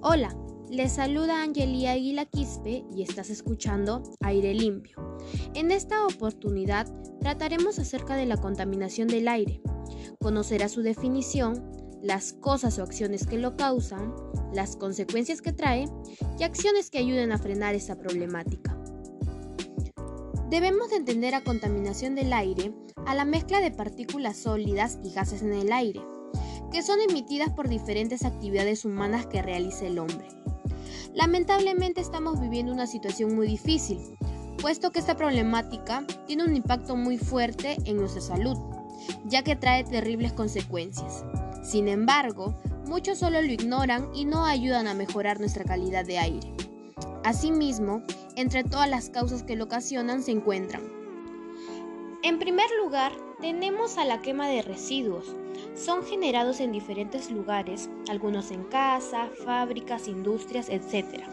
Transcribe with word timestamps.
Hola, 0.00 0.36
les 0.70 0.92
saluda 0.92 1.42
Angelia 1.42 1.90
Aguila 1.90 2.24
Quispe 2.24 2.84
y 2.94 3.02
estás 3.02 3.30
escuchando 3.30 4.04
Aire 4.20 4.54
Limpio. 4.54 5.18
En 5.54 5.72
esta 5.72 6.06
oportunidad 6.06 6.86
trataremos 7.20 7.80
acerca 7.80 8.14
de 8.14 8.24
la 8.24 8.36
contaminación 8.36 9.08
del 9.08 9.26
aire. 9.26 9.60
Conocerás 10.20 10.70
su 10.70 10.82
definición, 10.82 11.68
las 12.00 12.32
cosas 12.32 12.78
o 12.78 12.84
acciones 12.84 13.26
que 13.26 13.38
lo 13.38 13.56
causan, 13.56 14.14
las 14.54 14.76
consecuencias 14.76 15.42
que 15.42 15.52
trae 15.52 15.86
y 16.38 16.44
acciones 16.44 16.90
que 16.90 16.98
ayuden 16.98 17.32
a 17.32 17.38
frenar 17.38 17.74
esta 17.74 17.98
problemática. 17.98 18.80
Debemos 20.48 20.92
entender 20.92 21.34
a 21.34 21.42
contaminación 21.42 22.14
del 22.14 22.32
aire 22.32 22.72
a 23.04 23.16
la 23.16 23.24
mezcla 23.24 23.60
de 23.60 23.72
partículas 23.72 24.36
sólidas 24.36 25.00
y 25.02 25.10
gases 25.12 25.42
en 25.42 25.54
el 25.54 25.72
aire 25.72 26.02
que 26.72 26.82
son 26.82 27.00
emitidas 27.00 27.50
por 27.50 27.68
diferentes 27.68 28.24
actividades 28.24 28.84
humanas 28.84 29.26
que 29.26 29.42
realiza 29.42 29.86
el 29.86 29.98
hombre. 29.98 30.28
Lamentablemente 31.14 32.00
estamos 32.00 32.40
viviendo 32.40 32.72
una 32.72 32.86
situación 32.86 33.34
muy 33.34 33.46
difícil, 33.46 33.98
puesto 34.60 34.90
que 34.90 34.98
esta 34.98 35.16
problemática 35.16 36.04
tiene 36.26 36.44
un 36.44 36.54
impacto 36.54 36.96
muy 36.96 37.18
fuerte 37.18 37.76
en 37.84 37.96
nuestra 37.96 38.20
salud, 38.20 38.56
ya 39.24 39.42
que 39.42 39.56
trae 39.56 39.84
terribles 39.84 40.32
consecuencias. 40.32 41.24
Sin 41.62 41.88
embargo, 41.88 42.54
muchos 42.86 43.18
solo 43.18 43.40
lo 43.40 43.52
ignoran 43.52 44.10
y 44.14 44.24
no 44.24 44.44
ayudan 44.44 44.86
a 44.86 44.94
mejorar 44.94 45.40
nuestra 45.40 45.64
calidad 45.64 46.04
de 46.04 46.18
aire. 46.18 46.54
Asimismo, 47.24 48.02
entre 48.36 48.64
todas 48.64 48.88
las 48.88 49.10
causas 49.10 49.42
que 49.42 49.56
lo 49.56 49.64
ocasionan 49.64 50.22
se 50.22 50.32
encuentran. 50.32 50.82
En 52.22 52.38
primer 52.38 52.66
lugar, 52.82 53.12
tenemos 53.40 53.98
a 53.98 54.04
la 54.04 54.20
quema 54.20 54.48
de 54.48 54.62
residuos, 54.62 55.24
son 55.78 56.04
generados 56.04 56.60
en 56.60 56.72
diferentes 56.72 57.30
lugares, 57.30 57.88
algunos 58.08 58.50
en 58.50 58.64
casa, 58.64 59.30
fábricas, 59.44 60.08
industrias, 60.08 60.68
etc. 60.68 61.24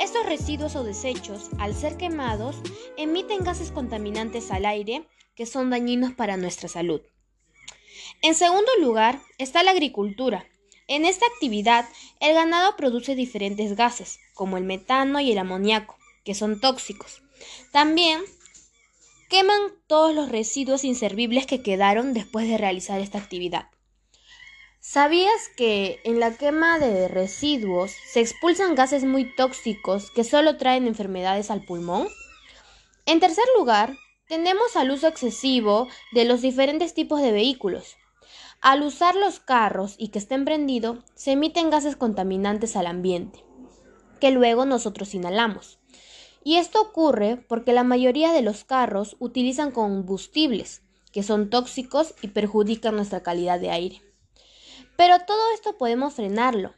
Estos 0.00 0.26
residuos 0.26 0.74
o 0.76 0.84
desechos, 0.84 1.50
al 1.58 1.74
ser 1.74 1.96
quemados, 1.96 2.56
emiten 2.96 3.44
gases 3.44 3.70
contaminantes 3.70 4.50
al 4.50 4.66
aire 4.66 5.06
que 5.34 5.46
son 5.46 5.70
dañinos 5.70 6.12
para 6.12 6.36
nuestra 6.36 6.68
salud. 6.68 7.02
En 8.22 8.34
segundo 8.34 8.70
lugar 8.80 9.20
está 9.38 9.62
la 9.62 9.72
agricultura. 9.72 10.46
En 10.86 11.04
esta 11.04 11.26
actividad, 11.26 11.86
el 12.20 12.34
ganado 12.34 12.76
produce 12.76 13.14
diferentes 13.14 13.76
gases, 13.76 14.18
como 14.34 14.56
el 14.56 14.64
metano 14.64 15.20
y 15.20 15.32
el 15.32 15.38
amoníaco, 15.38 15.96
que 16.24 16.34
son 16.34 16.60
tóxicos. 16.60 17.22
También 17.72 18.22
queman 19.28 19.60
todos 19.86 20.14
los 20.14 20.28
residuos 20.28 20.84
inservibles 20.84 21.46
que 21.46 21.62
quedaron 21.62 22.14
después 22.14 22.48
de 22.48 22.58
realizar 22.58 23.00
esta 23.00 23.18
actividad. 23.18 23.68
¿Sabías 24.86 25.48
que 25.56 25.98
en 26.04 26.20
la 26.20 26.36
quema 26.36 26.78
de 26.78 27.08
residuos 27.08 27.90
se 28.06 28.20
expulsan 28.20 28.74
gases 28.74 29.02
muy 29.02 29.34
tóxicos 29.34 30.10
que 30.10 30.24
solo 30.24 30.58
traen 30.58 30.86
enfermedades 30.86 31.50
al 31.50 31.64
pulmón? 31.64 32.06
En 33.06 33.18
tercer 33.18 33.46
lugar, 33.56 33.96
tenemos 34.28 34.76
al 34.76 34.90
uso 34.90 35.08
excesivo 35.08 35.88
de 36.12 36.26
los 36.26 36.42
diferentes 36.42 36.92
tipos 36.92 37.22
de 37.22 37.32
vehículos. 37.32 37.96
Al 38.60 38.82
usar 38.82 39.16
los 39.16 39.40
carros 39.40 39.94
y 39.96 40.08
que 40.08 40.18
estén 40.18 40.44
prendidos, 40.44 40.98
se 41.14 41.32
emiten 41.32 41.70
gases 41.70 41.96
contaminantes 41.96 42.76
al 42.76 42.86
ambiente, 42.86 43.42
que 44.20 44.32
luego 44.32 44.66
nosotros 44.66 45.14
inhalamos. 45.14 45.78
Y 46.44 46.56
esto 46.56 46.82
ocurre 46.82 47.42
porque 47.48 47.72
la 47.72 47.84
mayoría 47.84 48.32
de 48.32 48.42
los 48.42 48.64
carros 48.64 49.16
utilizan 49.18 49.70
combustibles 49.70 50.82
que 51.10 51.22
son 51.22 51.48
tóxicos 51.48 52.14
y 52.20 52.28
perjudican 52.28 52.96
nuestra 52.96 53.22
calidad 53.22 53.58
de 53.58 53.70
aire. 53.70 54.13
Pero 54.96 55.20
todo 55.26 55.52
esto 55.54 55.76
podemos 55.76 56.14
frenarlo. 56.14 56.74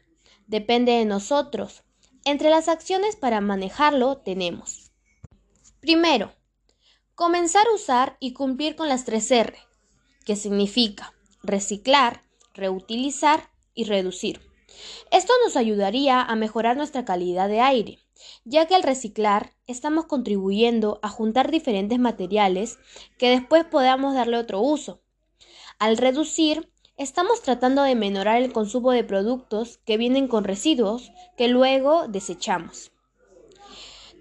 Depende 0.47 0.93
de 0.93 1.05
nosotros. 1.05 1.83
Entre 2.25 2.49
las 2.49 2.67
acciones 2.67 3.15
para 3.15 3.41
manejarlo 3.41 4.17
tenemos. 4.17 4.91
Primero, 5.79 6.33
comenzar 7.15 7.67
a 7.67 7.75
usar 7.75 8.17
y 8.19 8.33
cumplir 8.33 8.75
con 8.75 8.89
las 8.89 9.05
tres 9.05 9.31
R, 9.31 9.57
que 10.25 10.35
significa 10.35 11.13
reciclar, 11.43 12.23
reutilizar 12.53 13.49
y 13.73 13.85
reducir. 13.85 14.41
Esto 15.11 15.33
nos 15.43 15.55
ayudaría 15.55 16.21
a 16.21 16.35
mejorar 16.35 16.77
nuestra 16.77 17.05
calidad 17.05 17.47
de 17.47 17.61
aire, 17.61 17.99
ya 18.43 18.67
que 18.67 18.75
al 18.75 18.83
reciclar 18.83 19.53
estamos 19.65 20.05
contribuyendo 20.05 20.99
a 21.01 21.09
juntar 21.09 21.51
diferentes 21.51 21.99
materiales 21.99 22.77
que 23.17 23.29
después 23.29 23.65
podamos 23.65 24.13
darle 24.13 24.37
otro 24.37 24.61
uso. 24.61 25.01
Al 25.79 25.97
reducir, 25.97 26.71
Estamos 26.97 27.43
tratando 27.43 27.83
de 27.83 27.93
menorar 27.93 28.41
el 28.41 28.51
consumo 28.51 28.91
de 28.91 29.03
productos 29.03 29.77
que 29.85 29.97
vienen 29.97 30.27
con 30.27 30.43
residuos 30.43 31.11
que 31.37 31.47
luego 31.47 32.07
desechamos. 32.07 32.91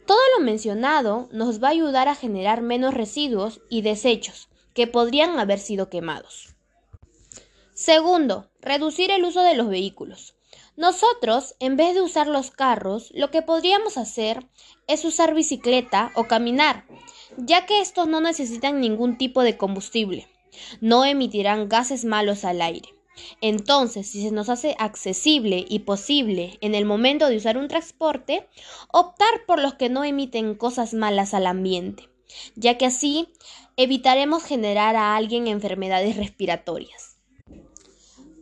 Todo 0.07 0.21
lo 0.37 0.45
mencionado 0.45 1.27
nos 1.33 1.63
va 1.63 1.69
a 1.69 1.71
ayudar 1.71 2.09
a 2.09 2.15
generar 2.15 2.61
menos 2.61 2.93
residuos 2.93 3.63
y 3.71 3.81
desechos 3.81 4.51
que 4.75 4.87
podrían 4.87 5.39
haber 5.39 5.59
sido 5.59 5.89
quemados. 5.89 6.55
Segundo, 7.73 8.51
reducir 8.61 9.11
el 9.11 9.25
uso 9.25 9.41
de 9.41 9.57
los 9.57 9.71
vehículos. 9.71 10.35
Nosotros, 10.77 11.55
en 11.61 11.79
vez 11.79 11.95
de 11.95 12.03
usar 12.03 12.27
los 12.27 12.51
carros, 12.51 13.11
lo 13.15 13.31
que 13.31 13.41
podríamos 13.41 13.97
hacer 13.97 14.47
es 14.87 15.07
usar 15.07 15.33
bicicleta 15.33 16.13
o 16.15 16.25
caminar, 16.25 16.85
ya 17.39 17.65
que 17.65 17.81
estos 17.81 18.07
no 18.07 18.21
necesitan 18.21 18.83
ningún 18.83 19.17
tipo 19.17 19.43
de 19.43 19.57
combustible 19.57 20.29
no 20.81 21.05
emitirán 21.05 21.69
gases 21.69 22.05
malos 22.05 22.45
al 22.45 22.63
aire. 22.63 22.97
Entonces, 23.41 24.07
si 24.07 24.23
se 24.23 24.31
nos 24.31 24.49
hace 24.49 24.77
accesible 24.79 25.65
y 25.69 25.81
posible 25.81 26.59
en 26.61 26.75
el 26.75 26.85
momento 26.85 27.29
de 27.29 27.37
usar 27.37 27.57
un 27.57 27.69
transporte, 27.69 28.49
optar 28.93 29.47
por 29.47 29.61
los 29.61 29.75
que 29.75 29.89
no 29.89 30.05
emiten 30.05 30.55
cosas 30.55 30.95
malas 30.95 31.35
al 31.35 31.47
ambiente, 31.47 32.11
ya 32.57 32.77
que 32.77 32.87
así 32.87 33.29
evitaremos 33.77 34.43
generar 34.43 34.97
a 34.97 35.17
alguien 35.17 35.47
enfermedades 35.47 36.17
respiratorias. 36.17 37.17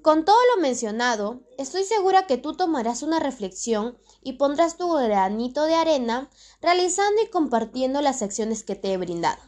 Con 0.02 0.26
todo 0.26 0.36
lo 0.54 0.60
mencionado, 0.60 1.40
estoy 1.56 1.82
segura 1.84 2.26
que 2.26 2.36
tú 2.36 2.54
tomarás 2.54 3.02
una 3.02 3.20
reflexión 3.20 3.96
y 4.22 4.34
pondrás 4.34 4.76
tu 4.76 4.92
granito 4.92 5.64
de 5.64 5.74
arena 5.74 6.28
realizando 6.60 7.22
y 7.22 7.30
compartiendo 7.30 8.02
las 8.02 8.20
acciones 8.20 8.64
que 8.64 8.74
te 8.74 8.92
he 8.92 8.98
brindado. 8.98 9.42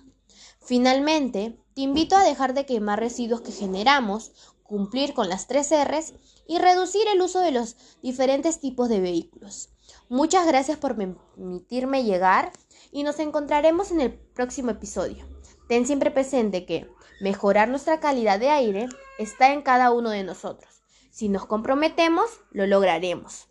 Finalmente, 0.65 1.59
te 1.76 1.82
invito 1.82 2.16
a 2.16 2.25
dejar 2.25 2.54
de 2.54 2.64
quemar 2.64 2.98
residuos 2.98 3.42
que 3.42 3.53
generamos, 3.53 4.32
cumplir 4.62 5.12
con 5.12 5.28
las 5.28 5.47
tres 5.47 5.70
R's 5.70 6.14
y 6.48 6.56
reducir 6.59 7.06
el 7.06 7.20
uso 7.20 7.41
de 7.41 7.50
los 7.50 7.76
diferentes 8.00 8.60
tipos 8.60 8.88
de 8.88 8.98
vehículos. 8.98 9.69
Muchas 10.09 10.47
gracias 10.47 10.78
por 10.78 10.97
permitirme 10.97 12.04
llegar 12.04 12.50
y 12.92 13.03
nos 13.03 13.19
encontraremos 13.19 13.91
en 13.91 14.00
el 14.00 14.15
próximo 14.15 14.70
episodio. 14.70 15.26
Ten 15.69 15.84
siempre 15.84 16.10
presente 16.10 16.65
que 16.65 16.88
mejorar 17.20 17.69
nuestra 17.69 18.00
calidad 18.00 18.41
de 18.41 18.48
aire 18.48 18.88
está 19.19 19.53
en 19.53 19.60
cada 19.60 19.91
uno 19.91 20.09
de 20.09 20.25
nosotros. 20.25 20.82
Si 21.10 21.28
nos 21.28 21.44
comprometemos, 21.44 22.41
lo 22.53 22.66
lograremos. 22.66 23.48